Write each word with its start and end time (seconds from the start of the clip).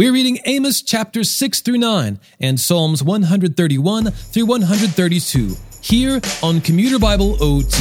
We're 0.00 0.14
reading 0.14 0.38
Amos 0.46 0.80
chapters 0.80 1.30
6 1.30 1.60
through 1.60 1.76
9 1.76 2.18
and 2.40 2.58
Psalms 2.58 3.02
131 3.02 4.10
through 4.10 4.46
132 4.46 5.54
here 5.82 6.22
on 6.42 6.62
Commuter 6.62 6.98
Bible 6.98 7.36
OT. 7.38 7.76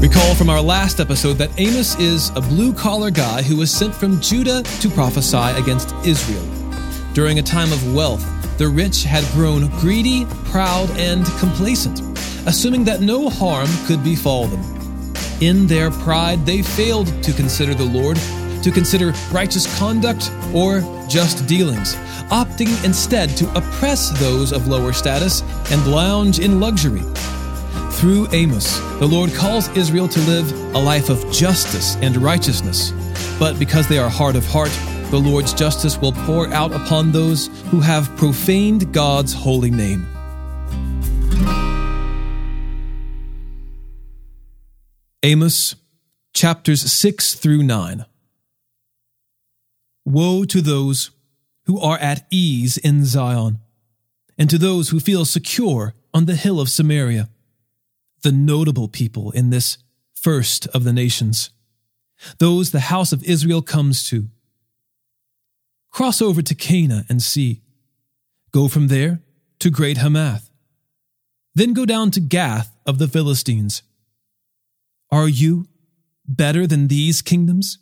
Recall 0.00 0.36
from 0.36 0.48
our 0.48 0.60
last 0.60 1.00
episode 1.00 1.32
that 1.38 1.50
Amos 1.58 1.98
is 1.98 2.30
a 2.36 2.40
blue 2.40 2.72
collar 2.72 3.10
guy 3.10 3.42
who 3.42 3.56
was 3.56 3.72
sent 3.72 3.92
from 3.92 4.20
Judah 4.20 4.62
to 4.62 4.88
prophesy 4.90 5.60
against 5.60 5.92
Israel. 6.06 6.46
During 7.12 7.40
a 7.40 7.42
time 7.42 7.72
of 7.72 7.92
wealth, 7.92 8.24
the 8.58 8.68
rich 8.68 9.02
had 9.02 9.24
grown 9.32 9.66
greedy, 9.80 10.26
proud, 10.44 10.88
and 10.92 11.26
complacent 11.40 12.11
assuming 12.46 12.84
that 12.84 13.00
no 13.00 13.28
harm 13.28 13.68
could 13.86 14.02
befall 14.02 14.46
them. 14.46 14.62
In 15.40 15.66
their 15.66 15.90
pride, 15.90 16.46
they 16.46 16.62
failed 16.62 17.06
to 17.22 17.32
consider 17.32 17.74
the 17.74 17.84
Lord, 17.84 18.16
to 18.62 18.70
consider 18.70 19.12
righteous 19.32 19.66
conduct 19.78 20.30
or 20.54 20.80
just 21.08 21.46
dealings, 21.46 21.94
opting 22.30 22.84
instead 22.84 23.30
to 23.36 23.50
oppress 23.56 24.10
those 24.20 24.52
of 24.52 24.68
lower 24.68 24.92
status 24.92 25.42
and 25.70 25.86
lounge 25.90 26.38
in 26.38 26.60
luxury. 26.60 27.02
Through 27.92 28.28
Amos, 28.32 28.78
the 28.98 29.06
Lord 29.06 29.32
calls 29.32 29.68
Israel 29.76 30.08
to 30.08 30.20
live 30.20 30.74
a 30.74 30.78
life 30.78 31.08
of 31.08 31.30
justice 31.30 31.96
and 31.96 32.16
righteousness. 32.16 32.92
But 33.38 33.58
because 33.58 33.88
they 33.88 33.98
are 33.98 34.08
hard 34.08 34.36
of 34.36 34.46
heart, 34.46 34.72
the 35.10 35.18
Lord's 35.18 35.52
justice 35.52 35.98
will 35.98 36.12
pour 36.12 36.48
out 36.54 36.72
upon 36.72 37.12
those 37.12 37.48
who 37.70 37.80
have 37.80 38.08
profaned 38.16 38.92
God's 38.92 39.32
holy 39.32 39.70
name. 39.70 40.11
Amos 45.24 45.76
chapters 46.34 46.90
6 46.90 47.36
through 47.36 47.62
9. 47.62 48.04
Woe 50.04 50.44
to 50.44 50.60
those 50.60 51.12
who 51.66 51.78
are 51.78 51.98
at 51.98 52.26
ease 52.28 52.76
in 52.76 53.04
Zion, 53.04 53.60
and 54.36 54.50
to 54.50 54.58
those 54.58 54.88
who 54.88 54.98
feel 54.98 55.24
secure 55.24 55.94
on 56.12 56.24
the 56.24 56.34
hill 56.34 56.60
of 56.60 56.68
Samaria, 56.68 57.28
the 58.22 58.32
notable 58.32 58.88
people 58.88 59.30
in 59.30 59.50
this 59.50 59.78
first 60.12 60.66
of 60.68 60.82
the 60.82 60.92
nations, 60.92 61.50
those 62.38 62.72
the 62.72 62.80
house 62.80 63.12
of 63.12 63.22
Israel 63.22 63.62
comes 63.62 64.08
to. 64.08 64.26
Cross 65.92 66.20
over 66.20 66.42
to 66.42 66.54
Calneh 66.56 67.08
and 67.08 67.22
see. 67.22 67.60
Go 68.50 68.66
from 68.66 68.88
there 68.88 69.20
to 69.60 69.70
Great 69.70 69.98
Hamath. 69.98 70.50
Then 71.54 71.74
go 71.74 71.86
down 71.86 72.10
to 72.10 72.20
Gath 72.20 72.76
of 72.84 72.98
the 72.98 73.06
Philistines 73.06 73.82
are 75.12 75.28
you 75.28 75.66
better 76.26 76.66
than 76.66 76.88
these 76.88 77.20
kingdoms? 77.20 77.78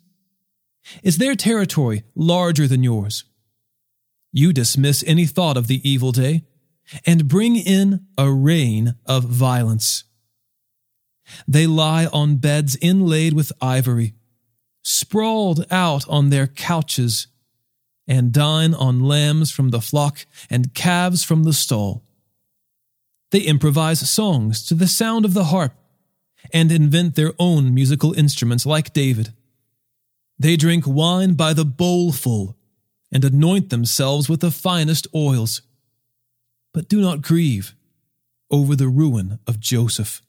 Is 1.01 1.17
their 1.17 1.35
territory 1.35 2.03
larger 2.13 2.67
than 2.67 2.83
yours? 2.83 3.23
You 4.33 4.51
dismiss 4.51 5.03
any 5.07 5.25
thought 5.25 5.57
of 5.57 5.67
the 5.67 5.87
evil 5.89 6.11
day 6.11 6.43
and 7.05 7.27
bring 7.27 7.55
in 7.55 8.05
a 8.17 8.29
reign 8.29 8.95
of 9.05 9.23
violence. 9.23 10.03
They 11.47 11.67
lie 11.67 12.07
on 12.07 12.37
beds 12.37 12.77
inlaid 12.81 13.33
with 13.33 13.53
ivory, 13.61 14.13
sprawled 14.83 15.65
out 15.71 16.07
on 16.09 16.29
their 16.29 16.47
couches, 16.47 17.27
and 18.07 18.33
dine 18.33 18.73
on 18.73 18.99
lambs 18.99 19.51
from 19.51 19.69
the 19.69 19.79
flock 19.79 20.25
and 20.49 20.73
calves 20.73 21.23
from 21.23 21.43
the 21.43 21.53
stall. 21.53 22.03
They 23.29 23.41
improvise 23.41 24.09
songs 24.09 24.65
to 24.65 24.73
the 24.73 24.87
sound 24.87 25.23
of 25.23 25.33
the 25.33 25.45
harp 25.45 25.73
and 26.53 26.71
invent 26.71 27.15
their 27.15 27.33
own 27.39 27.73
musical 27.73 28.13
instruments 28.13 28.65
like 28.65 28.93
David. 28.93 29.33
They 30.39 30.55
drink 30.55 30.85
wine 30.87 31.33
by 31.33 31.53
the 31.53 31.65
bowlful 31.65 32.57
and 33.11 33.23
anoint 33.23 33.69
themselves 33.69 34.29
with 34.29 34.39
the 34.39 34.51
finest 34.51 35.07
oils. 35.13 35.61
But 36.73 36.89
do 36.89 37.01
not 37.01 37.21
grieve 37.21 37.75
over 38.49 38.75
the 38.75 38.87
ruin 38.87 39.39
of 39.45 39.59
Joseph. 39.59 40.21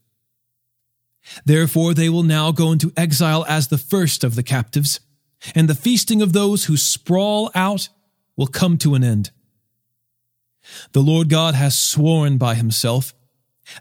Therefore, 1.44 1.94
they 1.94 2.08
will 2.08 2.24
now 2.24 2.50
go 2.50 2.72
into 2.72 2.92
exile 2.96 3.44
as 3.48 3.68
the 3.68 3.78
first 3.78 4.24
of 4.24 4.34
the 4.34 4.42
captives, 4.42 5.00
and 5.54 5.68
the 5.68 5.74
feasting 5.74 6.20
of 6.20 6.32
those 6.32 6.64
who 6.64 6.76
sprawl 6.76 7.50
out 7.54 7.88
will 8.36 8.46
come 8.46 8.76
to 8.78 8.94
an 8.94 9.04
end. 9.04 9.30
The 10.92 11.00
Lord 11.02 11.28
God 11.28 11.54
has 11.54 11.78
sworn 11.78 12.38
by 12.38 12.54
himself 12.54 13.14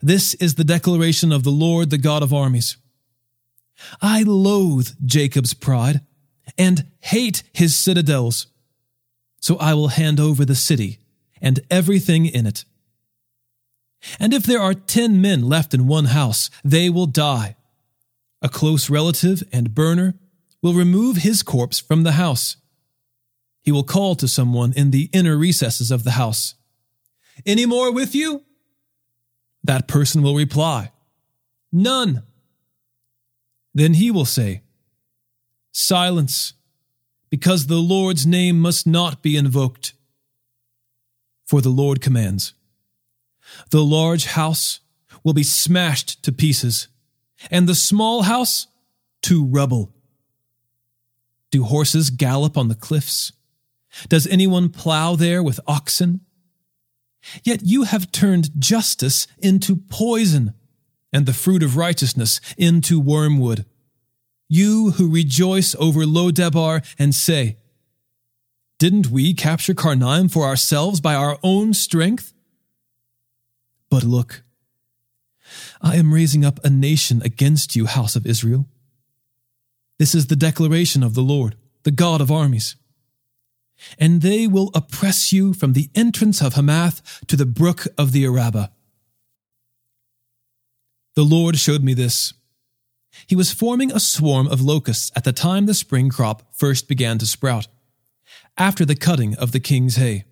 this 0.01 0.33
is 0.35 0.55
the 0.55 0.63
declaration 0.63 1.31
of 1.31 1.43
the 1.43 1.51
Lord, 1.51 1.89
the 1.89 1.97
God 1.97 2.23
of 2.23 2.33
armies. 2.33 2.77
I 4.01 4.23
loathe 4.23 4.89
Jacob's 5.05 5.53
pride 5.53 6.01
and 6.57 6.85
hate 6.99 7.43
his 7.53 7.75
citadels. 7.75 8.47
So 9.39 9.57
I 9.57 9.73
will 9.73 9.89
hand 9.89 10.19
over 10.19 10.45
the 10.45 10.55
city 10.55 10.99
and 11.41 11.59
everything 11.69 12.25
in 12.25 12.45
it. 12.45 12.63
And 14.19 14.33
if 14.33 14.43
there 14.43 14.61
are 14.61 14.73
ten 14.73 15.21
men 15.21 15.43
left 15.43 15.73
in 15.73 15.87
one 15.87 16.05
house, 16.05 16.49
they 16.63 16.89
will 16.89 17.07
die. 17.07 17.55
A 18.41 18.49
close 18.49 18.89
relative 18.89 19.43
and 19.51 19.75
burner 19.75 20.15
will 20.61 20.73
remove 20.73 21.17
his 21.17 21.43
corpse 21.43 21.79
from 21.79 22.03
the 22.03 22.13
house. 22.13 22.57
He 23.63 23.71
will 23.71 23.83
call 23.83 24.15
to 24.15 24.27
someone 24.27 24.73
in 24.75 24.91
the 24.91 25.09
inner 25.13 25.37
recesses 25.37 25.91
of 25.91 26.03
the 26.03 26.11
house. 26.11 26.55
Any 27.45 27.65
more 27.65 27.91
with 27.91 28.15
you? 28.15 28.43
That 29.63 29.87
person 29.87 30.21
will 30.21 30.35
reply, 30.35 30.91
None. 31.71 32.23
Then 33.73 33.93
he 33.93 34.11
will 34.11 34.25
say, 34.25 34.61
Silence, 35.71 36.53
because 37.29 37.67
the 37.67 37.77
Lord's 37.77 38.25
name 38.25 38.59
must 38.59 38.85
not 38.85 39.21
be 39.21 39.37
invoked. 39.37 39.93
For 41.45 41.61
the 41.61 41.69
Lord 41.69 42.01
commands, 42.01 42.53
The 43.69 43.83
large 43.83 44.25
house 44.25 44.79
will 45.23 45.33
be 45.33 45.43
smashed 45.43 46.21
to 46.23 46.31
pieces, 46.31 46.87
and 47.49 47.67
the 47.67 47.75
small 47.75 48.23
house 48.23 48.67
to 49.23 49.45
rubble. 49.45 49.93
Do 51.51 51.63
horses 51.63 52.09
gallop 52.09 52.57
on 52.57 52.67
the 52.67 52.75
cliffs? 52.75 53.33
Does 54.07 54.25
anyone 54.27 54.69
plow 54.69 55.15
there 55.15 55.43
with 55.43 55.59
oxen? 55.67 56.21
Yet 57.43 57.61
you 57.63 57.83
have 57.83 58.11
turned 58.11 58.59
justice 58.59 59.27
into 59.39 59.75
poison, 59.75 60.53
and 61.13 61.25
the 61.25 61.33
fruit 61.33 61.61
of 61.61 61.77
righteousness 61.77 62.39
into 62.57 62.99
wormwood. 62.99 63.65
You 64.47 64.91
who 64.91 65.09
rejoice 65.09 65.75
over 65.75 66.05
Lo-debar 66.05 66.81
and 66.97 67.13
say, 67.13 67.57
Didn't 68.79 69.07
we 69.07 69.33
capture 69.33 69.73
Karnaim 69.73 70.31
for 70.31 70.45
ourselves 70.45 71.01
by 71.01 71.15
our 71.15 71.37
own 71.43 71.73
strength? 71.73 72.33
But 73.89 74.03
look, 74.03 74.43
I 75.81 75.97
am 75.97 76.13
raising 76.13 76.45
up 76.45 76.63
a 76.63 76.69
nation 76.69 77.21
against 77.23 77.75
you, 77.75 77.85
house 77.85 78.15
of 78.15 78.25
Israel. 78.25 78.67
This 79.99 80.15
is 80.15 80.27
the 80.27 80.35
declaration 80.35 81.03
of 81.03 81.13
the 81.13 81.21
Lord, 81.21 81.55
the 81.83 81.91
God 81.91 82.21
of 82.21 82.31
armies 82.31 82.75
and 83.99 84.21
they 84.21 84.47
will 84.47 84.71
oppress 84.73 85.33
you 85.33 85.53
from 85.53 85.73
the 85.73 85.89
entrance 85.95 86.41
of 86.41 86.53
Hamath 86.53 87.25
to 87.27 87.35
the 87.35 87.45
brook 87.45 87.87
of 87.97 88.11
the 88.11 88.25
Arabah. 88.25 88.69
The 91.15 91.23
Lord 91.23 91.57
showed 91.57 91.83
me 91.83 91.93
this. 91.93 92.33
He 93.27 93.35
was 93.35 93.51
forming 93.51 93.91
a 93.91 93.99
swarm 93.99 94.47
of 94.47 94.61
locusts 94.61 95.11
at 95.15 95.23
the 95.23 95.33
time 95.33 95.65
the 95.65 95.73
spring 95.73 96.09
crop 96.09 96.43
first 96.53 96.87
began 96.87 97.17
to 97.17 97.25
sprout, 97.25 97.67
after 98.57 98.85
the 98.85 98.95
cutting 98.95 99.35
of 99.35 99.51
the 99.51 99.59
king's 99.59 99.97
hay. 99.97 100.23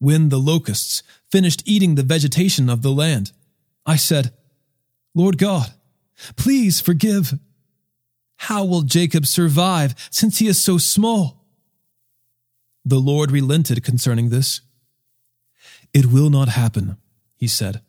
When 0.00 0.28
the 0.28 0.38
locusts 0.38 1.02
finished 1.30 1.62
eating 1.64 1.94
the 1.94 2.02
vegetation 2.02 2.68
of 2.68 2.82
the 2.82 2.90
land, 2.90 3.32
I 3.86 3.96
said, 3.96 4.32
Lord 5.14 5.38
God, 5.38 5.72
please 6.36 6.80
forgive. 6.80 7.38
How 8.36 8.64
will 8.64 8.82
Jacob 8.82 9.26
survive 9.26 9.94
since 10.10 10.38
he 10.38 10.48
is 10.48 10.62
so 10.62 10.78
small? 10.78 11.43
The 12.84 12.98
Lord 12.98 13.30
relented 13.30 13.82
concerning 13.82 14.28
this. 14.28 14.60
It 15.92 16.06
will 16.06 16.30
not 16.30 16.48
happen, 16.48 16.96
he 17.36 17.48
said. 17.48 17.80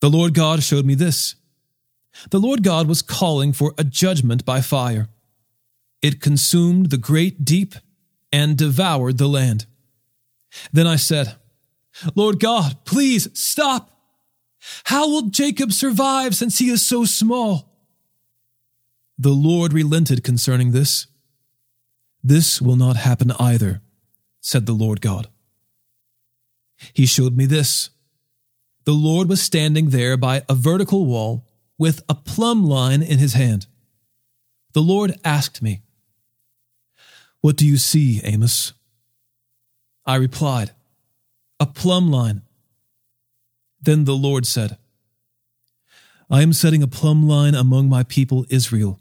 The 0.00 0.10
Lord 0.10 0.34
God 0.34 0.62
showed 0.62 0.86
me 0.86 0.94
this. 0.94 1.34
The 2.30 2.38
Lord 2.38 2.62
God 2.62 2.88
was 2.88 3.02
calling 3.02 3.52
for 3.52 3.74
a 3.76 3.84
judgment 3.84 4.44
by 4.44 4.60
fire. 4.60 5.08
It 6.02 6.20
consumed 6.20 6.90
the 6.90 6.98
great 6.98 7.44
deep 7.44 7.74
and 8.32 8.56
devoured 8.56 9.18
the 9.18 9.28
land. 9.28 9.66
Then 10.72 10.86
I 10.86 10.96
said, 10.96 11.36
Lord 12.14 12.40
God, 12.40 12.84
please 12.84 13.28
stop. 13.38 13.90
How 14.84 15.08
will 15.08 15.30
Jacob 15.30 15.72
survive 15.72 16.34
since 16.34 16.58
he 16.58 16.70
is 16.70 16.86
so 16.86 17.04
small? 17.04 17.72
The 19.18 19.30
Lord 19.30 19.72
relented 19.72 20.22
concerning 20.22 20.72
this. 20.72 21.06
This 22.26 22.60
will 22.60 22.74
not 22.74 22.96
happen 22.96 23.30
either, 23.38 23.82
said 24.40 24.66
the 24.66 24.72
Lord 24.72 25.00
God. 25.00 25.28
He 26.92 27.06
showed 27.06 27.36
me 27.36 27.46
this. 27.46 27.90
the 28.84 28.92
Lord 28.92 29.28
was 29.28 29.40
standing 29.40 29.90
there 29.90 30.16
by 30.16 30.42
a 30.48 30.54
vertical 30.56 31.06
wall 31.06 31.46
with 31.78 32.02
a 32.08 32.16
plumb 32.16 32.64
line 32.64 33.00
in 33.00 33.18
his 33.18 33.34
hand. 33.34 33.68
The 34.72 34.80
Lord 34.80 35.14
asked 35.24 35.62
me, 35.62 35.82
What 37.42 37.56
do 37.56 37.64
you 37.64 37.76
see, 37.76 38.20
Amos? 38.24 38.72
I 40.04 40.16
replied, 40.16 40.72
A 41.60 41.66
plumb 41.66 42.10
line. 42.10 42.42
Then 43.80 44.04
the 44.04 44.16
Lord 44.16 44.46
said, 44.46 44.78
I 46.28 46.42
am 46.42 46.52
setting 46.52 46.82
a 46.82 46.88
plumb 46.88 47.28
line 47.28 47.54
among 47.54 47.88
my 47.88 48.02
people 48.02 48.46
Israel. 48.50 48.98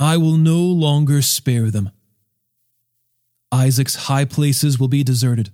I 0.00 0.16
will 0.16 0.36
no 0.36 0.58
longer 0.58 1.22
spare 1.22 1.70
them. 1.70 1.90
Isaac's 3.52 4.06
high 4.06 4.24
places 4.24 4.78
will 4.78 4.88
be 4.88 5.02
deserted, 5.02 5.50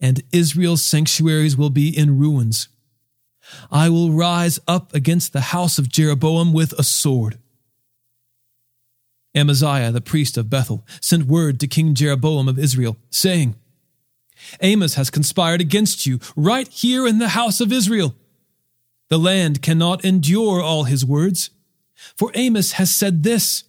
and 0.00 0.22
Israel's 0.32 0.84
sanctuaries 0.84 1.56
will 1.56 1.70
be 1.70 1.96
in 1.96 2.18
ruins. 2.18 2.68
I 3.70 3.88
will 3.88 4.12
rise 4.12 4.58
up 4.66 4.94
against 4.94 5.32
the 5.32 5.40
house 5.40 5.78
of 5.78 5.88
Jeroboam 5.88 6.52
with 6.52 6.72
a 6.78 6.82
sword. 6.82 7.38
Amaziah, 9.34 9.92
the 9.92 10.00
priest 10.00 10.36
of 10.36 10.48
Bethel, 10.48 10.84
sent 11.00 11.26
word 11.26 11.60
to 11.60 11.66
King 11.66 11.94
Jeroboam 11.94 12.48
of 12.48 12.58
Israel, 12.58 12.96
saying, 13.10 13.54
Amos 14.60 14.94
has 14.94 15.10
conspired 15.10 15.60
against 15.60 16.06
you 16.06 16.18
right 16.34 16.68
here 16.68 17.06
in 17.06 17.18
the 17.18 17.30
house 17.30 17.60
of 17.60 17.72
Israel. 17.72 18.14
The 19.08 19.18
land 19.18 19.62
cannot 19.62 20.04
endure 20.04 20.62
all 20.62 20.84
his 20.84 21.04
words, 21.04 21.50
for 22.16 22.30
Amos 22.34 22.72
has 22.72 22.94
said 22.94 23.22
this 23.22 23.64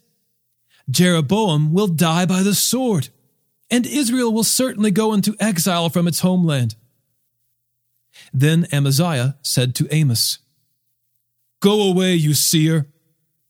Jeroboam 0.90 1.72
will 1.72 1.86
die 1.86 2.24
by 2.24 2.42
the 2.42 2.54
sword, 2.54 3.10
and 3.70 3.86
Israel 3.86 4.32
will 4.32 4.44
certainly 4.44 4.90
go 4.90 5.12
into 5.12 5.36
exile 5.38 5.88
from 5.88 6.08
its 6.08 6.20
homeland. 6.20 6.74
Then 8.32 8.66
Amaziah 8.72 9.36
said 9.42 9.74
to 9.76 9.88
Amos, 9.90 10.38
Go 11.60 11.82
away, 11.82 12.14
you 12.14 12.34
seer. 12.34 12.86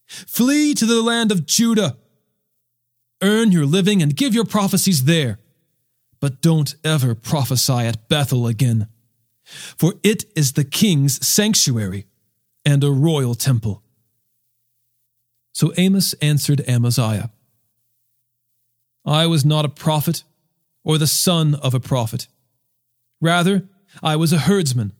Flee 0.06 0.74
to 0.74 0.86
the 0.86 1.02
land 1.02 1.30
of 1.30 1.46
Judah. 1.46 1.98
Earn 3.22 3.52
your 3.52 3.66
living 3.66 4.02
and 4.02 4.16
give 4.16 4.34
your 4.34 4.44
prophecies 4.44 5.04
there. 5.04 5.38
But 6.20 6.40
don't 6.40 6.74
ever 6.82 7.14
prophesy 7.14 7.72
at 7.72 8.08
Bethel 8.08 8.46
again, 8.46 8.88
for 9.44 9.94
it 10.02 10.24
is 10.34 10.52
the 10.52 10.64
king's 10.64 11.24
sanctuary 11.26 12.06
and 12.64 12.82
a 12.82 12.90
royal 12.90 13.34
temple. 13.34 13.82
So 15.52 15.72
Amos 15.76 16.14
answered 16.14 16.62
Amaziah 16.68 17.30
I 19.08 19.26
was 19.26 19.44
not 19.44 19.64
a 19.64 19.70
prophet 19.70 20.22
or 20.84 20.98
the 20.98 21.06
son 21.06 21.54
of 21.54 21.72
a 21.72 21.80
prophet. 21.80 22.28
Rather, 23.20 23.66
I 24.02 24.16
was 24.16 24.32
a 24.32 24.38
herdsman, 24.38 24.92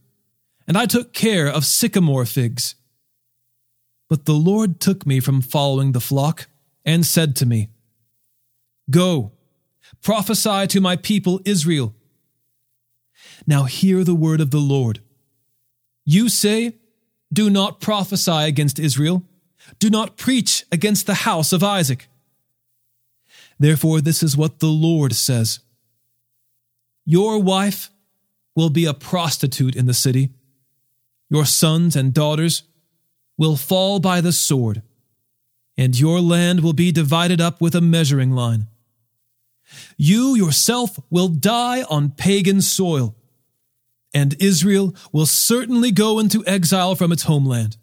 and 0.67 0.77
I 0.77 0.87
took 0.87 1.13
care 1.13 1.47
of 1.47 1.63
sycamore 1.63 2.25
figs. 2.25 2.75
But 4.09 4.25
the 4.25 4.33
Lord 4.33 4.79
took 4.79 5.05
me 5.05 5.19
from 5.19 5.41
following 5.41 5.91
the 5.91 5.99
flock 6.01 6.47
and 6.83 7.05
said 7.05 7.35
to 7.37 7.45
me, 7.45 7.69
Go, 8.89 9.31
prophesy 10.01 10.65
to 10.67 10.81
my 10.81 10.95
people 10.95 11.39
Israel. 11.45 11.93
Now 13.45 13.63
hear 13.63 14.03
the 14.03 14.15
word 14.15 14.41
of 14.41 14.49
the 14.49 14.57
Lord. 14.57 15.01
You 16.03 16.29
say, 16.29 16.77
Do 17.31 17.51
not 17.51 17.79
prophesy 17.79 18.31
against 18.31 18.79
Israel, 18.79 19.23
do 19.77 19.91
not 19.91 20.17
preach 20.17 20.65
against 20.71 21.05
the 21.05 21.13
house 21.13 21.53
of 21.53 21.63
Isaac. 21.63 22.07
Therefore, 23.59 23.99
this 23.99 24.23
is 24.23 24.37
what 24.37 24.59
the 24.59 24.67
Lord 24.67 25.13
says 25.13 25.59
Your 27.05 27.39
wife 27.39 27.89
will 28.55 28.69
be 28.69 28.85
a 28.85 28.93
prostitute 28.93 29.75
in 29.75 29.85
the 29.85 29.93
city. 29.93 30.31
Your 31.29 31.45
sons 31.45 31.95
and 31.95 32.13
daughters 32.13 32.63
will 33.37 33.55
fall 33.55 33.99
by 33.99 34.21
the 34.21 34.31
sword, 34.31 34.81
and 35.77 35.97
your 35.97 36.19
land 36.19 36.61
will 36.61 36.73
be 36.73 36.91
divided 36.91 37.39
up 37.39 37.61
with 37.61 37.75
a 37.75 37.81
measuring 37.81 38.31
line. 38.31 38.67
You 39.97 40.35
yourself 40.35 40.99
will 41.09 41.27
die 41.27 41.83
on 41.83 42.11
pagan 42.11 42.61
soil, 42.61 43.15
and 44.13 44.35
Israel 44.41 44.95
will 45.11 45.27
certainly 45.27 45.91
go 45.91 46.17
into 46.19 46.45
exile 46.47 46.95
from 46.95 47.11
its 47.11 47.23
homeland. 47.23 47.77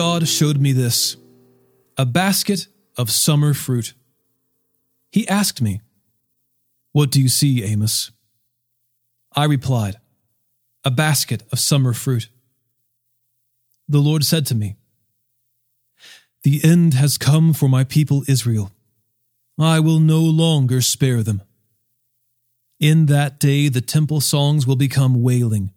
God 0.00 0.26
showed 0.26 0.58
me 0.58 0.72
this 0.72 1.18
a 1.98 2.06
basket 2.06 2.68
of 2.96 3.10
summer 3.10 3.52
fruit. 3.52 3.92
He 5.12 5.28
asked 5.28 5.60
me, 5.60 5.82
What 6.92 7.10
do 7.10 7.20
you 7.20 7.28
see, 7.28 7.62
Amos? 7.62 8.10
I 9.36 9.44
replied, 9.44 9.96
A 10.86 10.90
basket 10.90 11.42
of 11.52 11.58
summer 11.58 11.92
fruit. 11.92 12.30
The 13.90 13.98
Lord 13.98 14.24
said 14.24 14.46
to 14.46 14.54
me, 14.54 14.76
The 16.44 16.62
end 16.64 16.94
has 16.94 17.18
come 17.18 17.52
for 17.52 17.68
my 17.68 17.84
people 17.84 18.24
Israel. 18.26 18.72
I 19.58 19.80
will 19.80 20.00
no 20.00 20.20
longer 20.20 20.80
spare 20.80 21.22
them. 21.22 21.42
In 22.78 23.04
that 23.04 23.38
day, 23.38 23.68
the 23.68 23.82
temple 23.82 24.22
songs 24.22 24.66
will 24.66 24.76
become 24.76 25.22
wailing. 25.22 25.74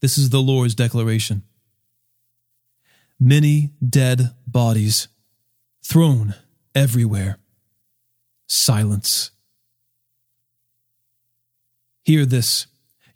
This 0.00 0.18
is 0.18 0.30
the 0.30 0.42
Lord's 0.42 0.74
declaration 0.74 1.44
many 3.20 3.70
dead 3.86 4.34
bodies 4.46 5.08
thrown 5.84 6.34
everywhere. 6.74 7.38
Silence. 8.48 9.30
Hear 12.02 12.24
this, 12.24 12.66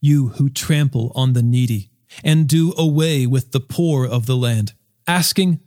you 0.01 0.29
who 0.29 0.51
trample 0.51 1.11
on 1.15 1.33
the 1.33 1.43
needy 1.43 1.91
and 2.23 2.47
do 2.47 2.75
away 2.77 3.27
with 3.27 3.53
the 3.53 3.61
poor 3.61 4.07
of 4.07 4.27
the 4.27 4.37
land, 4.37 4.75
asking, 5.09 5.61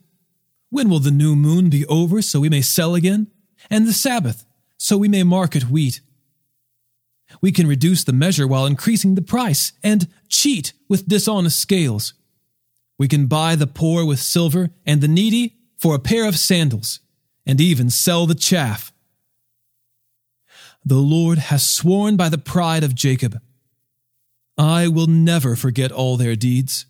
When 0.69 0.89
will 0.89 0.99
the 0.99 1.11
new 1.11 1.35
moon 1.35 1.69
be 1.69 1.85
over 1.87 2.21
so 2.21 2.39
we 2.39 2.49
may 2.49 2.61
sell 2.61 2.95
again? 2.95 3.27
And 3.69 3.87
the 3.87 3.93
Sabbath 3.93 4.45
so 4.77 4.97
we 4.97 5.07
may 5.07 5.23
market 5.23 5.69
wheat? 5.69 6.01
We 7.41 7.51
can 7.51 7.67
reduce 7.67 8.03
the 8.03 8.13
measure 8.13 8.47
while 8.47 8.65
increasing 8.65 9.15
the 9.15 9.21
price 9.21 9.73
and 9.83 10.07
cheat 10.29 10.73
with 10.87 11.07
dishonest 11.07 11.59
scales. 11.59 12.13
We 12.97 13.07
can 13.07 13.27
buy 13.27 13.55
the 13.55 13.67
poor 13.67 14.05
with 14.05 14.19
silver 14.19 14.71
and 14.85 15.01
the 15.01 15.07
needy 15.07 15.55
for 15.77 15.93
a 15.93 15.99
pair 15.99 16.27
of 16.27 16.37
sandals, 16.37 16.99
and 17.45 17.61
even 17.61 17.89
sell 17.89 18.25
the 18.25 18.35
chaff. 18.35 18.91
The 20.83 20.95
Lord 20.95 21.37
has 21.37 21.65
sworn 21.65 22.17
by 22.17 22.29
the 22.29 22.37
pride 22.37 22.83
of 22.83 22.95
Jacob, 22.95 23.39
I 24.57 24.87
will 24.87 25.07
never 25.07 25.55
forget 25.55 25.91
all 25.91 26.17
their 26.17 26.35
deeds. 26.35 26.87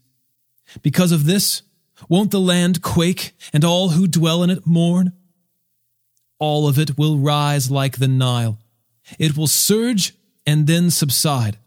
Because 0.82 1.12
of 1.12 1.26
this, 1.26 1.64
won't 2.08 2.32
the 2.32 2.40
land 2.40 2.82
quake 2.82 3.34
and 3.52 3.66
all 3.66 3.90
who 3.90 4.08
dwell 4.08 4.44
in 4.44 4.50
it 4.50 4.66
mourn? 4.66 5.12
All 6.40 6.68
of 6.68 6.80
it 6.80 6.98
will 6.98 7.18
rise 7.18 7.70
like 7.70 7.98
the 7.98 8.08
Nile. 8.08 8.60
It 9.20 9.36
will 9.36 9.48
surge 9.48 10.14
and 10.46 10.68
then 10.68 10.92
subside, 10.92 11.58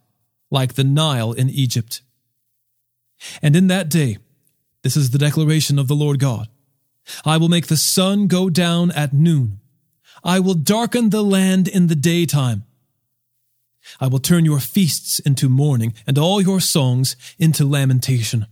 like 0.50 0.74
the 0.74 0.84
Nile 0.84 1.32
in 1.32 1.50
Egypt. 1.50 2.02
And 3.42 3.54
in 3.54 3.66
that 3.66 3.90
day, 3.90 4.18
this 4.82 4.96
is 4.96 5.10
the 5.10 5.18
declaration 5.18 5.78
of 5.78 5.88
the 5.88 5.94
Lord 5.94 6.18
God. 6.18 6.48
I 7.24 7.36
will 7.36 7.48
make 7.48 7.66
the 7.66 7.76
sun 7.76 8.26
go 8.26 8.50
down 8.50 8.90
at 8.92 9.12
noon. 9.12 9.60
I 10.22 10.40
will 10.40 10.54
darken 10.54 11.10
the 11.10 11.22
land 11.22 11.68
in 11.68 11.86
the 11.86 11.94
daytime. 11.94 12.64
I 14.00 14.06
will 14.06 14.18
turn 14.18 14.44
your 14.44 14.60
feasts 14.60 15.18
into 15.18 15.48
mourning, 15.48 15.94
and 16.06 16.18
all 16.18 16.40
your 16.40 16.60
songs 16.60 17.16
into 17.38 17.64
lamentation. 17.64 18.46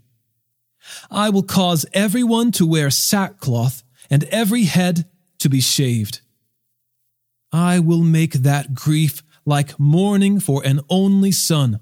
I 1.11 1.30
will 1.30 1.42
cause 1.42 1.87
everyone 1.92 2.50
to 2.52 2.66
wear 2.66 2.90
sackcloth, 2.90 3.82
and 4.11 4.25
every 4.25 4.64
head 4.64 5.04
to 5.38 5.49
be 5.49 5.61
shaved. 5.61 6.20
I 7.52 7.78
will 7.78 8.02
make 8.02 8.32
that 8.32 8.75
grief 8.75 9.23
like 9.44 9.78
mourning 9.78 10.40
for 10.40 10.64
an 10.64 10.80
only 10.88 11.32
son, 11.32 11.80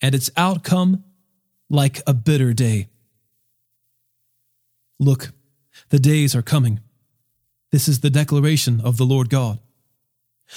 and 0.00 0.14
its 0.14 0.30
outcome 0.36 1.04
like 1.68 2.00
a 2.06 2.14
bitter 2.14 2.52
day. 2.52 2.88
Look, 4.98 5.32
the 5.90 5.98
days 5.98 6.34
are 6.34 6.42
coming. 6.42 6.80
This 7.70 7.88
is 7.88 8.00
the 8.00 8.10
declaration 8.10 8.80
of 8.80 8.96
the 8.96 9.04
Lord 9.04 9.28
God. 9.28 9.58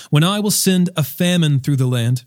When 0.09 0.23
I 0.23 0.39
will 0.39 0.51
send 0.51 0.89
a 0.95 1.03
famine 1.03 1.59
through 1.59 1.77
the 1.77 1.87
land, 1.87 2.23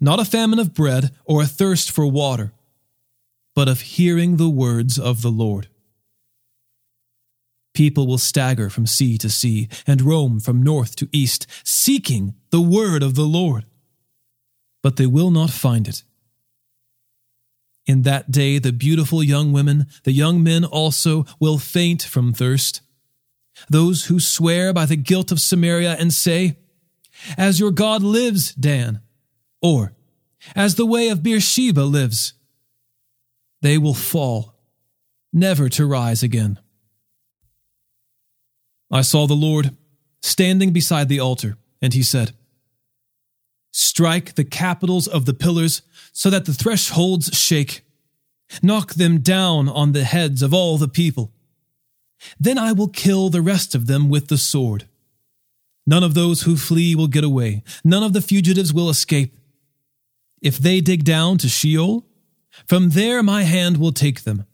not 0.00 0.20
a 0.20 0.24
famine 0.24 0.58
of 0.58 0.74
bread 0.74 1.10
or 1.24 1.42
a 1.42 1.46
thirst 1.46 1.90
for 1.90 2.06
water, 2.06 2.52
but 3.54 3.68
of 3.68 3.80
hearing 3.80 4.36
the 4.36 4.48
words 4.48 4.98
of 4.98 5.22
the 5.22 5.30
Lord. 5.30 5.68
People 7.74 8.06
will 8.06 8.18
stagger 8.18 8.70
from 8.70 8.86
sea 8.86 9.18
to 9.18 9.28
sea 9.28 9.68
and 9.86 10.02
roam 10.02 10.40
from 10.40 10.62
north 10.62 10.96
to 10.96 11.08
east, 11.12 11.46
seeking 11.64 12.34
the 12.50 12.60
word 12.60 13.02
of 13.02 13.14
the 13.14 13.24
Lord, 13.24 13.66
but 14.82 14.96
they 14.96 15.06
will 15.06 15.30
not 15.30 15.50
find 15.50 15.88
it. 15.88 16.02
In 17.88 18.02
that 18.02 18.30
day, 18.30 18.58
the 18.58 18.70
beautiful 18.70 19.22
young 19.22 19.50
women, 19.50 19.86
the 20.04 20.12
young 20.12 20.42
men 20.42 20.62
also, 20.62 21.24
will 21.40 21.58
faint 21.58 22.02
from 22.02 22.34
thirst. 22.34 22.82
Those 23.70 24.04
who 24.04 24.20
swear 24.20 24.74
by 24.74 24.84
the 24.84 24.94
guilt 24.94 25.32
of 25.32 25.40
Samaria 25.40 25.96
and 25.98 26.12
say, 26.12 26.58
As 27.38 27.58
your 27.58 27.70
God 27.70 28.02
lives, 28.02 28.54
Dan, 28.54 29.00
or 29.62 29.94
As 30.54 30.76
the 30.76 30.86
way 30.86 31.08
of 31.08 31.22
Beersheba 31.22 31.80
lives, 31.80 32.34
they 33.62 33.76
will 33.76 33.94
fall, 33.94 34.54
never 35.32 35.68
to 35.70 35.84
rise 35.84 36.22
again. 36.22 36.60
I 38.90 39.00
saw 39.02 39.26
the 39.26 39.34
Lord 39.34 39.76
standing 40.22 40.72
beside 40.72 41.08
the 41.08 41.20
altar, 41.20 41.56
and 41.82 41.92
he 41.92 42.02
said, 42.02 42.34
Strike 43.70 44.34
the 44.34 44.44
capitals 44.44 45.06
of 45.06 45.24
the 45.24 45.34
pillars 45.34 45.82
so 46.12 46.30
that 46.30 46.46
the 46.46 46.54
thresholds 46.54 47.36
shake. 47.36 47.82
Knock 48.62 48.94
them 48.94 49.20
down 49.20 49.68
on 49.68 49.92
the 49.92 50.04
heads 50.04 50.42
of 50.42 50.54
all 50.54 50.78
the 50.78 50.88
people. 50.88 51.32
Then 52.40 52.58
I 52.58 52.72
will 52.72 52.88
kill 52.88 53.28
the 53.28 53.42
rest 53.42 53.74
of 53.74 53.86
them 53.86 54.08
with 54.08 54.28
the 54.28 54.38
sword. 54.38 54.88
None 55.86 56.02
of 56.02 56.14
those 56.14 56.42
who 56.42 56.56
flee 56.56 56.94
will 56.94 57.06
get 57.06 57.24
away. 57.24 57.62
None 57.84 58.02
of 58.02 58.12
the 58.12 58.20
fugitives 58.20 58.74
will 58.74 58.90
escape. 58.90 59.38
If 60.42 60.58
they 60.58 60.80
dig 60.80 61.04
down 61.04 61.38
to 61.38 61.48
Sheol, 61.48 62.06
from 62.66 62.90
there 62.90 63.22
my 63.22 63.44
hand 63.44 63.78
will 63.78 63.92
take 63.92 64.24
them. 64.24 64.44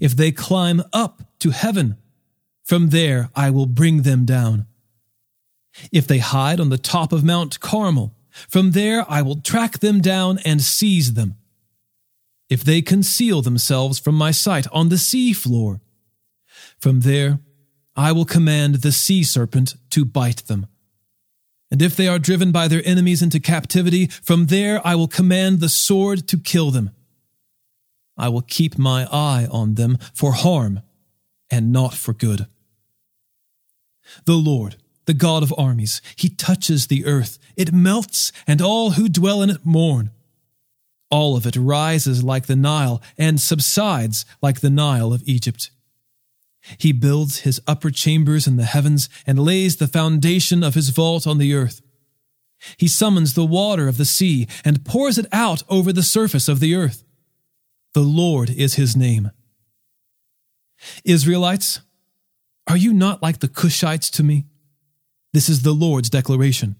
If 0.00 0.16
they 0.16 0.32
climb 0.32 0.82
up 0.92 1.22
to 1.40 1.50
heaven, 1.50 1.96
from 2.64 2.88
there 2.88 3.30
I 3.34 3.50
will 3.50 3.66
bring 3.66 4.02
them 4.02 4.24
down. 4.24 4.66
If 5.92 6.06
they 6.06 6.18
hide 6.18 6.60
on 6.60 6.68
the 6.68 6.78
top 6.78 7.12
of 7.12 7.24
Mount 7.24 7.60
Carmel, 7.60 8.14
from 8.48 8.72
there 8.72 9.04
I 9.08 9.22
will 9.22 9.40
track 9.40 9.78
them 9.78 10.00
down 10.00 10.38
and 10.44 10.62
seize 10.62 11.14
them. 11.14 11.36
If 12.48 12.62
they 12.62 12.82
conceal 12.82 13.42
themselves 13.42 13.98
from 13.98 14.14
my 14.14 14.30
sight 14.30 14.66
on 14.72 14.88
the 14.88 14.98
sea 14.98 15.32
floor, 15.32 15.80
from 16.78 17.00
there 17.00 17.40
I 17.96 18.12
will 18.12 18.24
command 18.24 18.76
the 18.76 18.92
sea 18.92 19.22
serpent 19.22 19.74
to 19.90 20.04
bite 20.04 20.46
them. 20.46 20.66
And 21.70 21.80
if 21.80 21.96
they 21.96 22.06
are 22.06 22.18
driven 22.18 22.52
by 22.52 22.68
their 22.68 22.82
enemies 22.84 23.22
into 23.22 23.40
captivity, 23.40 24.06
from 24.06 24.46
there 24.46 24.80
I 24.86 24.94
will 24.94 25.08
command 25.08 25.60
the 25.60 25.68
sword 25.68 26.28
to 26.28 26.38
kill 26.38 26.70
them. 26.70 26.90
I 28.16 28.28
will 28.28 28.42
keep 28.42 28.78
my 28.78 29.08
eye 29.10 29.48
on 29.50 29.74
them 29.74 29.98
for 30.12 30.32
harm 30.32 30.82
and 31.50 31.72
not 31.72 31.94
for 31.94 32.12
good. 32.12 32.46
The 34.24 34.34
Lord, 34.34 34.76
the 35.06 35.14
God 35.14 35.42
of 35.42 35.54
armies, 35.58 36.00
he 36.16 36.28
touches 36.28 36.86
the 36.86 37.04
earth. 37.04 37.38
It 37.56 37.72
melts, 37.72 38.32
and 38.46 38.60
all 38.60 38.92
who 38.92 39.08
dwell 39.08 39.42
in 39.42 39.50
it 39.50 39.64
mourn. 39.64 40.10
All 41.10 41.36
of 41.36 41.46
it 41.46 41.56
rises 41.56 42.24
like 42.24 42.46
the 42.46 42.56
Nile 42.56 43.02
and 43.16 43.40
subsides 43.40 44.24
like 44.42 44.60
the 44.60 44.70
Nile 44.70 45.12
of 45.12 45.22
Egypt. 45.26 45.70
He 46.78 46.92
builds 46.92 47.40
his 47.40 47.60
upper 47.66 47.90
chambers 47.90 48.46
in 48.46 48.56
the 48.56 48.64
heavens 48.64 49.08
and 49.26 49.38
lays 49.38 49.76
the 49.76 49.86
foundation 49.86 50.62
of 50.62 50.74
his 50.74 50.88
vault 50.88 51.26
on 51.26 51.38
the 51.38 51.54
earth. 51.54 51.82
He 52.78 52.88
summons 52.88 53.34
the 53.34 53.44
water 53.44 53.86
of 53.86 53.98
the 53.98 54.06
sea 54.06 54.48
and 54.64 54.84
pours 54.84 55.18
it 55.18 55.26
out 55.30 55.62
over 55.68 55.92
the 55.92 56.02
surface 56.02 56.48
of 56.48 56.60
the 56.60 56.74
earth. 56.74 57.04
The 57.92 58.00
Lord 58.00 58.48
is 58.50 58.74
his 58.74 58.96
name. 58.96 59.30
Israelites, 61.04 61.80
are 62.66 62.76
you 62.76 62.92
not 62.92 63.22
like 63.22 63.40
the 63.40 63.48
Cushites 63.48 64.10
to 64.12 64.22
me? 64.22 64.46
This 65.34 65.48
is 65.48 65.62
the 65.62 65.72
Lord's 65.72 66.08
declaration. 66.08 66.76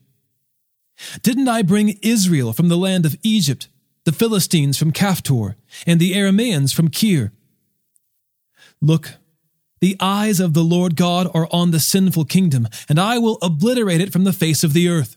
Didn't 1.23 1.49
I 1.49 1.63
bring 1.63 1.99
Israel 2.03 2.53
from 2.53 2.69
the 2.69 2.77
land 2.77 3.05
of 3.05 3.17
Egypt, 3.25 3.69
the 4.05 4.13
Philistines 4.13 4.79
from 4.79 4.93
Caphtor, 4.93 5.57
and 5.89 5.99
the 5.99 6.13
Arameans 6.13 6.73
from 6.73 6.89
Kir? 6.89 7.33
Look, 8.81 9.15
the 9.81 9.97
eyes 9.99 10.39
of 10.39 10.55
the 10.55 10.63
Lord 10.63 10.95
God 10.95 11.29
are 11.35 11.49
on 11.51 11.73
the 11.73 11.81
sinful 11.81 12.27
kingdom, 12.27 12.69
and 12.89 13.01
I 13.01 13.19
will 13.19 13.39
obliterate 13.43 14.01
it 14.01 14.13
from 14.13 14.23
the 14.23 14.33
face 14.33 14.63
of 14.63 14.73
the 14.73 14.89
earth. 14.89 15.17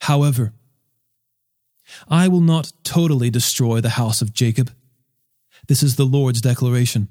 However, 0.00 0.54
I 2.08 2.28
will 2.28 2.40
not 2.40 2.72
totally 2.84 3.28
destroy 3.28 3.82
the 3.82 4.00
house 4.00 4.22
of 4.22 4.32
Jacob. 4.32 4.72
This 5.68 5.82
is 5.82 5.96
the 5.96 6.06
Lord's 6.06 6.40
declaration. 6.40 7.08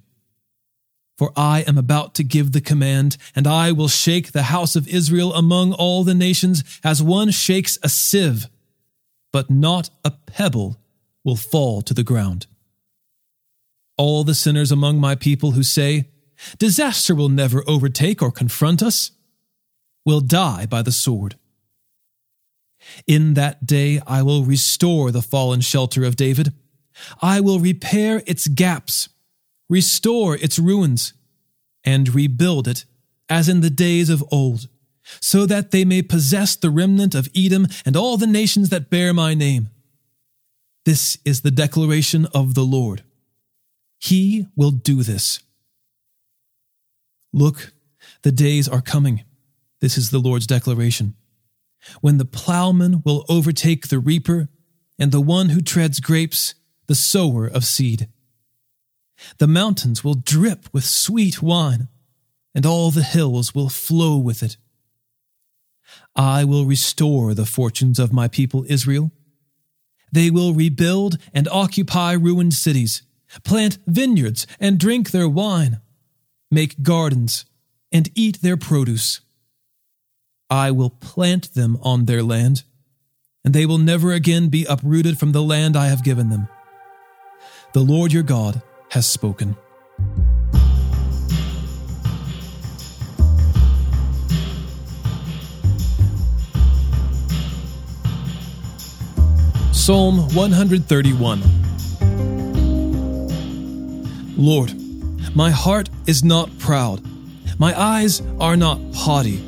For 1.18 1.32
I 1.36 1.62
am 1.68 1.78
about 1.78 2.16
to 2.16 2.24
give 2.24 2.52
the 2.52 2.62
command, 2.62 3.18
and 3.36 3.46
I 3.46 3.72
will 3.72 3.88
shake 3.88 4.32
the 4.32 4.44
house 4.44 4.76
of 4.76 4.88
Israel 4.88 5.34
among 5.34 5.74
all 5.74 6.04
the 6.04 6.16
nations 6.16 6.64
as 6.84 7.04
one 7.04 7.32
shakes 7.32 7.78
a 7.84 7.90
sieve, 7.90 8.48
but 9.32 9.50
not 9.50 9.90
a 10.04 10.12
pebble 10.12 10.78
will 11.24 11.36
fall 11.36 11.82
to 11.84 11.94
the 11.94 12.04
ground. 12.04 12.48
All 13.98 14.24
the 14.24 14.34
sinners 14.34 14.72
among 14.72 15.00
my 15.00 15.14
people 15.14 15.52
who 15.52 15.64
say, 15.64 16.10
Disaster 16.58 17.14
will 17.14 17.30
never 17.30 17.64
overtake 17.68 18.22
or 18.22 18.32
confront 18.32 18.82
us, 18.82 19.12
will 20.06 20.20
die 20.20 20.66
by 20.66 20.82
the 20.82 20.92
sword. 20.92 21.36
In 23.08 23.36
that 23.36 23.66
day 23.66 24.02
I 24.06 24.24
will 24.24 24.44
restore 24.44 25.12
the 25.12 25.22
fallen 25.22 25.62
shelter 25.62 26.04
of 26.04 26.16
David. 26.16 26.54
I 27.22 27.40
will 27.40 27.60
repair 27.60 28.24
its 28.26 28.48
gaps 28.48 29.10
restore 29.74 30.36
its 30.38 30.60
ruins, 30.60 31.14
and 31.84 32.14
rebuild 32.14 32.68
it 32.68 32.86
as 33.28 33.50
in 33.50 33.62
the 33.62 33.70
days 33.70 34.10
of 34.10 34.24
old, 34.32 34.68
so 35.20 35.46
that 35.48 35.72
they 35.72 35.84
may 35.84 36.02
possess 36.02 36.56
the 36.56 36.70
remnant 36.70 37.16
of 37.16 37.28
Edom 37.36 37.66
and 37.86 37.98
all 37.98 38.16
the 38.16 38.28
nations 38.28 38.70
that 38.70 38.92
bear 38.92 39.14
my 39.14 39.34
name. 39.34 39.70
This 40.86 41.18
is 41.26 41.42
the 41.42 41.52
declaration 41.52 42.28
of 42.34 42.54
the 42.54 42.64
Lord. 42.64 43.04
He 44.00 44.48
will 44.56 44.72
do 44.72 45.02
this. 45.02 45.40
Look, 47.34 47.74
the 48.22 48.32
days 48.32 48.70
are 48.70 48.82
coming. 48.82 49.24
This 49.82 49.98
is 49.98 50.12
the 50.12 50.20
Lord's 50.20 50.46
declaration. 50.46 51.16
When 52.02 52.18
the 52.18 52.26
plowman 52.26 53.02
will 53.06 53.26
overtake 53.28 53.88
the 53.88 54.00
reaper, 54.00 54.50
and 55.00 55.12
the 55.12 55.22
one 55.38 55.50
who 55.50 55.62
treads 55.62 56.00
grapes, 56.00 56.54
the 56.88 56.96
sower 56.96 57.48
of 57.48 57.66
seed. 57.66 58.08
The 59.38 59.48
mountains 59.48 60.04
will 60.04 60.16
drip 60.16 60.68
with 60.72 60.86
sweet 60.86 61.42
wine, 61.42 61.88
and 62.56 62.66
all 62.66 62.92
the 62.92 63.04
hills 63.04 63.56
will 63.56 63.70
flow 63.70 64.18
with 64.18 64.44
it. 64.44 64.58
I 66.16 66.44
will 66.44 66.66
restore 66.66 67.34
the 67.34 67.46
fortunes 67.46 68.00
of 68.00 68.14
my 68.14 68.28
people 68.28 68.66
Israel. 68.68 69.12
They 70.12 70.30
will 70.30 70.54
rebuild 70.54 71.18
and 71.34 71.48
occupy 71.48 72.14
ruined 72.14 72.54
cities, 72.54 73.02
plant 73.44 73.80
vineyards 73.88 74.46
and 74.60 74.80
drink 74.80 75.12
their 75.12 75.28
wine, 75.28 75.82
make 76.52 76.84
gardens 76.84 77.46
and 77.92 78.10
eat 78.16 78.42
their 78.42 78.58
produce. 78.58 79.22
I 80.50 80.70
will 80.72 80.92
plant 80.92 81.54
them 81.56 81.80
on 81.82 82.06
their 82.06 82.22
land, 82.22 82.64
and 83.44 83.54
they 83.54 83.66
will 83.66 83.80
never 83.80 84.12
again 84.12 84.50
be 84.50 84.66
uprooted 84.66 85.18
from 85.18 85.32
the 85.32 85.42
land 85.42 85.76
I 85.76 85.88
have 85.88 86.04
given 86.04 86.30
them. 86.30 86.48
The 87.74 87.82
Lord 87.82 88.14
your 88.14 88.24
God 88.24 88.62
has 88.94 89.08
spoken. 89.08 89.56
Psalm 99.72 100.20
131 100.36 101.42
Lord, 104.38 104.72
my 105.36 105.50
heart 105.50 105.90
is 106.06 106.24
not 106.24 106.56
proud, 106.60 107.02
my 107.58 107.74
eyes 107.76 108.22
are 108.40 108.56
not 108.56 108.80
haughty. 108.94 109.42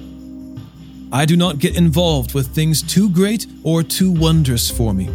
I 1.11 1.25
do 1.25 1.37
not 1.37 1.59
get 1.59 1.77
involved 1.77 2.33
with 2.33 2.47
things 2.47 2.81
too 2.81 3.11
great 3.11 3.45
or 3.63 3.83
too 3.83 4.11
wondrous 4.11 4.71
for 4.71 4.91
me. 4.91 5.05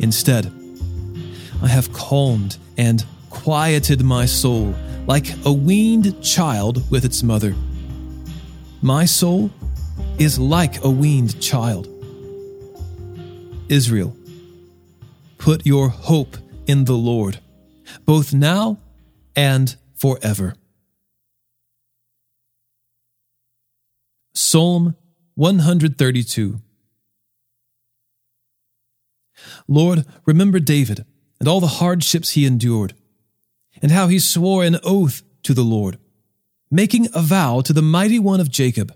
Instead, 0.00 0.59
I 1.62 1.68
have 1.68 1.92
calmed 1.92 2.56
and 2.78 3.04
quieted 3.28 4.02
my 4.02 4.26
soul 4.26 4.74
like 5.06 5.34
a 5.44 5.52
weaned 5.52 6.22
child 6.22 6.90
with 6.90 7.04
its 7.04 7.22
mother. 7.22 7.54
My 8.82 9.04
soul 9.04 9.50
is 10.18 10.38
like 10.38 10.82
a 10.84 10.90
weaned 10.90 11.40
child. 11.40 11.88
Israel, 13.68 14.16
put 15.38 15.66
your 15.66 15.88
hope 15.88 16.36
in 16.66 16.84
the 16.84 16.96
Lord, 16.96 17.40
both 18.04 18.32
now 18.32 18.78
and 19.36 19.76
forever. 19.94 20.54
Psalm 24.34 24.96
132 25.34 26.60
Lord, 29.68 30.04
remember 30.26 30.58
David 30.58 31.04
and 31.40 31.48
all 31.48 31.60
the 31.60 31.66
hardships 31.66 32.30
he 32.30 32.46
endured, 32.46 32.94
and 33.82 33.90
how 33.90 34.06
he 34.06 34.18
swore 34.18 34.62
an 34.62 34.78
oath 34.84 35.22
to 35.42 35.54
the 35.54 35.62
Lord, 35.64 35.98
making 36.70 37.08
a 37.14 37.22
vow 37.22 37.62
to 37.62 37.72
the 37.72 37.82
mighty 37.82 38.18
one 38.18 38.40
of 38.40 38.50
Jacob. 38.50 38.94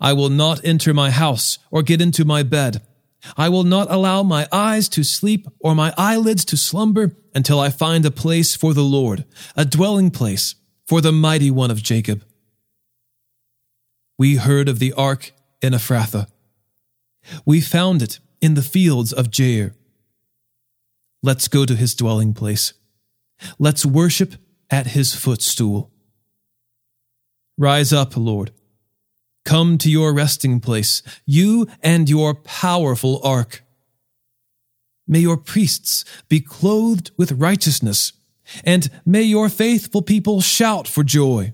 I 0.00 0.12
will 0.12 0.30
not 0.30 0.64
enter 0.64 0.94
my 0.94 1.10
house 1.10 1.58
or 1.70 1.82
get 1.82 2.00
into 2.00 2.24
my 2.24 2.42
bed. 2.42 2.80
I 3.36 3.48
will 3.48 3.64
not 3.64 3.90
allow 3.90 4.22
my 4.22 4.46
eyes 4.52 4.88
to 4.90 5.02
sleep 5.02 5.46
or 5.58 5.74
my 5.74 5.92
eyelids 5.98 6.44
to 6.46 6.56
slumber 6.56 7.16
until 7.34 7.58
I 7.60 7.70
find 7.70 8.06
a 8.06 8.10
place 8.10 8.54
for 8.54 8.72
the 8.72 8.84
Lord, 8.84 9.24
a 9.56 9.64
dwelling 9.64 10.10
place 10.10 10.54
for 10.86 11.00
the 11.00 11.12
mighty 11.12 11.50
one 11.50 11.70
of 11.70 11.82
Jacob. 11.82 12.24
We 14.18 14.36
heard 14.36 14.68
of 14.68 14.78
the 14.78 14.92
ark 14.92 15.32
in 15.60 15.72
Ephrathah. 15.72 16.28
We 17.44 17.60
found 17.60 18.02
it 18.02 18.20
in 18.40 18.54
the 18.54 18.62
fields 18.62 19.12
of 19.12 19.30
Jaar. 19.30 19.74
Let's 21.26 21.48
go 21.48 21.66
to 21.66 21.74
his 21.74 21.96
dwelling 21.96 22.34
place. 22.34 22.72
Let's 23.58 23.84
worship 23.84 24.34
at 24.70 24.86
his 24.86 25.12
footstool. 25.16 25.90
Rise 27.58 27.92
up, 27.92 28.16
Lord. 28.16 28.52
Come 29.44 29.76
to 29.78 29.90
your 29.90 30.14
resting 30.14 30.60
place, 30.60 31.02
you 31.24 31.66
and 31.82 32.08
your 32.08 32.36
powerful 32.36 33.20
ark. 33.24 33.64
May 35.08 35.18
your 35.18 35.36
priests 35.36 36.04
be 36.28 36.38
clothed 36.38 37.10
with 37.16 37.32
righteousness, 37.32 38.12
and 38.62 38.88
may 39.04 39.22
your 39.22 39.48
faithful 39.48 40.02
people 40.02 40.40
shout 40.40 40.86
for 40.86 41.02
joy. 41.02 41.52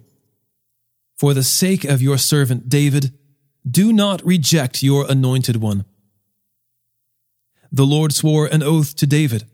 For 1.16 1.32
the 1.32 1.42
sake 1.42 1.84
of 1.84 2.02
your 2.02 2.18
servant 2.18 2.68
David, 2.68 3.14
do 3.66 3.90
not 3.90 4.22
reject 4.22 4.82
your 4.82 5.10
anointed 5.10 5.56
one. 5.56 5.86
The 7.70 7.86
Lord 7.86 8.12
swore 8.12 8.44
an 8.44 8.62
oath 8.62 8.94
to 8.96 9.06
David, 9.06 9.46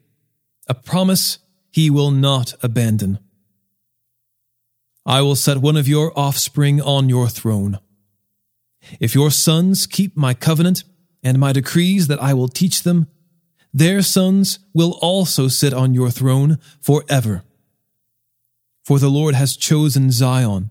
a 0.68 0.74
promise 0.74 1.38
he 1.70 1.90
will 1.90 2.10
not 2.10 2.54
abandon. 2.62 3.18
I 5.06 5.22
will 5.22 5.36
set 5.36 5.58
one 5.58 5.76
of 5.76 5.88
your 5.88 6.12
offspring 6.18 6.80
on 6.82 7.08
your 7.08 7.28
throne. 7.28 7.78
If 9.00 9.14
your 9.14 9.30
sons 9.30 9.86
keep 9.86 10.16
my 10.16 10.34
covenant 10.34 10.84
and 11.22 11.38
my 11.38 11.52
decrees 11.52 12.08
that 12.08 12.22
I 12.22 12.34
will 12.34 12.48
teach 12.48 12.82
them, 12.82 13.06
their 13.72 14.02
sons 14.02 14.58
will 14.74 14.98
also 15.00 15.48
sit 15.48 15.72
on 15.72 15.94
your 15.94 16.10
throne 16.10 16.58
forever. 16.80 17.42
For 18.84 18.98
the 18.98 19.10
Lord 19.10 19.34
has 19.34 19.56
chosen 19.56 20.10
Zion. 20.10 20.70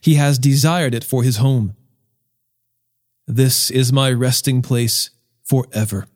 He 0.00 0.14
has 0.14 0.38
desired 0.38 0.94
it 0.94 1.04
for 1.04 1.22
his 1.22 1.38
home. 1.38 1.74
This 3.26 3.70
is 3.70 3.92
my 3.92 4.10
resting 4.12 4.62
place 4.62 5.10
forever. 5.42 6.06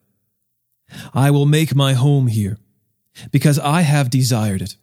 I 1.13 1.31
will 1.31 1.45
make 1.45 1.75
my 1.75 1.93
home 1.93 2.27
here, 2.27 2.57
because 3.31 3.59
I 3.59 3.81
have 3.81 4.09
desired 4.09 4.61
it. 4.61 4.75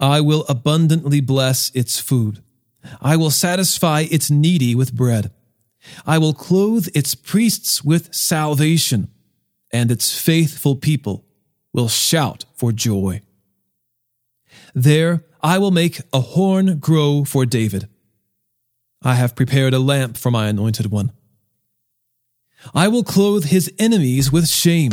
I 0.00 0.20
will 0.20 0.44
abundantly 0.48 1.20
bless 1.20 1.70
its 1.74 1.98
food. 1.98 2.42
I 3.00 3.16
will 3.16 3.30
satisfy 3.30 4.06
its 4.10 4.30
needy 4.30 4.74
with 4.74 4.94
bread. 4.94 5.32
I 6.06 6.18
will 6.18 6.34
clothe 6.34 6.88
its 6.94 7.14
priests 7.14 7.82
with 7.82 8.14
salvation, 8.14 9.08
and 9.72 9.90
its 9.90 10.18
faithful 10.18 10.76
people 10.76 11.24
will 11.72 11.88
shout 11.88 12.44
for 12.54 12.72
joy. 12.72 13.22
There 14.74 15.24
I 15.42 15.58
will 15.58 15.70
make 15.70 16.00
a 16.12 16.20
horn 16.20 16.78
grow 16.78 17.24
for 17.24 17.46
David. 17.46 17.88
I 19.02 19.14
have 19.14 19.36
prepared 19.36 19.74
a 19.74 19.78
lamp 19.78 20.16
for 20.16 20.30
my 20.30 20.48
anointed 20.48 20.90
one. 20.90 21.12
I 22.74 22.88
will 22.88 23.04
clothe 23.04 23.44
his 23.44 23.72
enemies 23.78 24.32
with 24.32 24.48
shame, 24.48 24.92